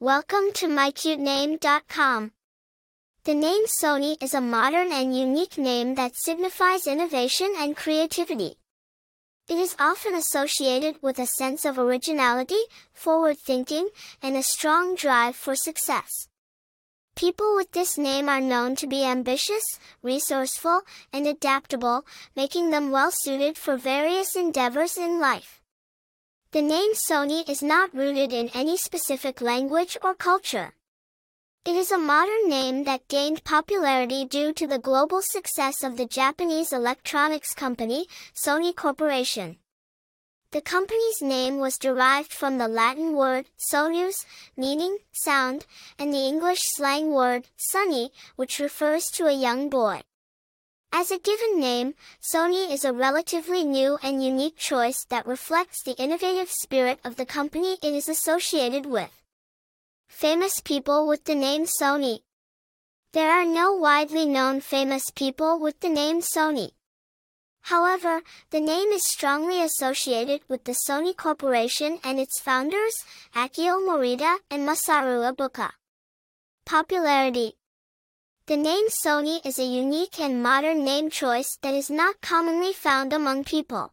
Welcome 0.00 0.52
to 0.54 0.68
mycutename.com. 0.68 2.30
The 3.24 3.34
name 3.34 3.66
Sony 3.66 4.22
is 4.22 4.32
a 4.32 4.40
modern 4.40 4.92
and 4.92 5.18
unique 5.18 5.58
name 5.58 5.96
that 5.96 6.14
signifies 6.14 6.86
innovation 6.86 7.52
and 7.58 7.76
creativity. 7.76 8.58
It 9.48 9.58
is 9.58 9.74
often 9.76 10.14
associated 10.14 11.02
with 11.02 11.18
a 11.18 11.26
sense 11.26 11.64
of 11.64 11.80
originality, 11.80 12.60
forward 12.92 13.38
thinking, 13.40 13.88
and 14.22 14.36
a 14.36 14.44
strong 14.44 14.94
drive 14.94 15.34
for 15.34 15.56
success. 15.56 16.28
People 17.16 17.56
with 17.56 17.72
this 17.72 17.98
name 17.98 18.28
are 18.28 18.40
known 18.40 18.76
to 18.76 18.86
be 18.86 19.04
ambitious, 19.04 19.80
resourceful, 20.00 20.82
and 21.12 21.26
adaptable, 21.26 22.06
making 22.36 22.70
them 22.70 22.92
well 22.92 23.10
suited 23.10 23.58
for 23.58 23.76
various 23.76 24.36
endeavors 24.36 24.96
in 24.96 25.18
life. 25.18 25.60
The 26.50 26.62
name 26.62 26.94
Sony 26.94 27.46
is 27.46 27.62
not 27.62 27.92
rooted 27.92 28.32
in 28.32 28.48
any 28.54 28.78
specific 28.78 29.42
language 29.42 29.98
or 30.02 30.14
culture. 30.14 30.72
It 31.66 31.76
is 31.76 31.92
a 31.92 31.98
modern 31.98 32.48
name 32.48 32.84
that 32.84 33.06
gained 33.08 33.44
popularity 33.44 34.24
due 34.24 34.54
to 34.54 34.66
the 34.66 34.78
global 34.78 35.20
success 35.20 35.82
of 35.82 35.98
the 35.98 36.06
Japanese 36.06 36.72
electronics 36.72 37.52
company, 37.52 38.06
Sony 38.34 38.74
Corporation. 38.74 39.58
The 40.52 40.62
company's 40.62 41.20
name 41.20 41.58
was 41.58 41.76
derived 41.76 42.32
from 42.32 42.56
the 42.56 42.66
Latin 42.66 43.12
word 43.14 43.50
sonus, 43.58 44.24
meaning 44.56 44.96
sound, 45.12 45.66
and 45.98 46.14
the 46.14 46.26
English 46.26 46.62
slang 46.62 47.12
word 47.12 47.48
sonny, 47.58 48.10
which 48.36 48.58
refers 48.58 49.04
to 49.16 49.26
a 49.26 49.32
young 49.32 49.68
boy. 49.68 50.00
As 50.92 51.10
a 51.10 51.18
given 51.18 51.60
name, 51.60 51.94
Sony 52.20 52.70
is 52.72 52.84
a 52.84 52.92
relatively 52.92 53.62
new 53.62 53.98
and 54.02 54.24
unique 54.24 54.56
choice 54.56 55.04
that 55.10 55.26
reflects 55.26 55.82
the 55.82 55.96
innovative 56.02 56.50
spirit 56.50 56.98
of 57.04 57.16
the 57.16 57.26
company 57.26 57.78
it 57.82 57.94
is 57.94 58.08
associated 58.08 58.86
with. 58.86 59.10
Famous 60.08 60.60
people 60.60 61.06
with 61.06 61.24
the 61.24 61.34
name 61.34 61.64
Sony. 61.64 62.20
There 63.12 63.30
are 63.30 63.44
no 63.44 63.74
widely 63.74 64.26
known 64.26 64.60
famous 64.60 65.04
people 65.14 65.58
with 65.58 65.78
the 65.80 65.88
name 65.90 66.20
Sony. 66.20 66.72
However, 67.62 68.22
the 68.50 68.60
name 68.60 68.88
is 68.88 69.04
strongly 69.04 69.62
associated 69.62 70.40
with 70.48 70.64
the 70.64 70.76
Sony 70.88 71.14
Corporation 71.14 71.98
and 72.02 72.18
its 72.18 72.40
founders, 72.40 73.04
Akio 73.34 73.78
Morita 73.86 74.38
and 74.50 74.66
Masaru 74.66 75.30
Ibuka. 75.30 75.70
Popularity 76.64 77.56
the 78.48 78.56
name 78.56 78.86
Sony 78.88 79.44
is 79.44 79.58
a 79.58 79.62
unique 79.62 80.18
and 80.18 80.42
modern 80.42 80.82
name 80.82 81.10
choice 81.10 81.58
that 81.60 81.74
is 81.74 81.90
not 81.90 82.18
commonly 82.22 82.72
found 82.72 83.12
among 83.12 83.44
people. 83.44 83.92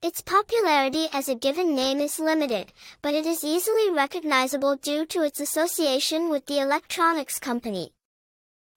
Its 0.00 0.22
popularity 0.22 1.06
as 1.12 1.28
a 1.28 1.34
given 1.34 1.74
name 1.74 2.00
is 2.00 2.18
limited, 2.18 2.72
but 3.02 3.12
it 3.12 3.26
is 3.26 3.44
easily 3.44 3.90
recognizable 3.90 4.76
due 4.76 5.04
to 5.04 5.22
its 5.22 5.38
association 5.38 6.30
with 6.30 6.46
the 6.46 6.58
electronics 6.58 7.38
company. 7.38 7.92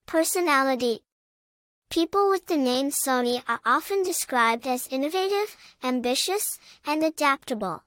Personality 0.07 1.03
People 1.89 2.29
with 2.29 2.47
the 2.47 2.57
name 2.57 2.89
Sony 2.89 3.41
are 3.47 3.61
often 3.65 4.03
described 4.03 4.67
as 4.67 4.87
innovative, 4.87 5.55
ambitious, 5.81 6.59
and 6.85 7.01
adaptable. 7.01 7.85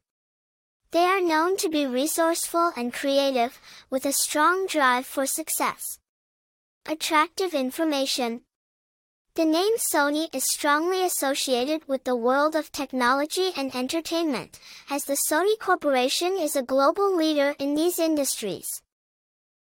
They 0.92 1.05
are 1.05 1.20
known 1.20 1.58
to 1.58 1.69
be 1.69 1.84
resourceful 1.84 2.72
and 2.78 2.94
creative, 2.94 3.60
with 3.91 4.06
a 4.06 4.12
strong 4.12 4.66
drive 4.66 5.05
for 5.05 5.27
success. 5.27 5.98
Attractive 6.87 7.55
information. 7.55 8.43
The 9.37 9.47
name 9.47 9.79
Sony 9.79 10.29
is 10.35 10.45
strongly 10.45 11.03
associated 11.03 11.89
with 11.89 12.05
the 12.05 12.15
world 12.15 12.55
of 12.55 12.71
technology 12.71 13.53
and 13.57 13.75
entertainment, 13.75 14.61
as 14.91 15.05
the 15.05 15.17
Sony 15.31 15.59
Corporation 15.59 16.37
is 16.39 16.57
a 16.57 16.62
global 16.62 17.17
leader 17.17 17.55
in 17.59 17.75
these 17.75 17.99
industries. 17.99 18.67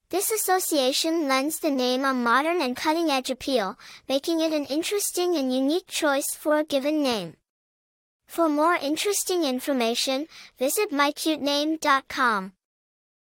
This 0.09 0.31
association 0.31 1.27
lends 1.27 1.59
the 1.59 1.69
name 1.69 2.05
a 2.05 2.11
modern 2.11 2.59
and 2.59 2.75
cutting-edge 2.75 3.29
appeal, 3.29 3.77
making 4.09 4.39
it 4.39 4.51
an 4.51 4.65
interesting 4.65 5.35
and 5.35 5.53
unique 5.53 5.85
choice 5.85 6.33
for 6.33 6.57
a 6.57 6.63
given 6.63 7.03
name. 7.03 7.35
For 8.25 8.49
more 8.49 8.73
interesting 8.73 9.43
information, 9.43 10.25
visit 10.57 10.89
mycutename.com. 10.89 12.53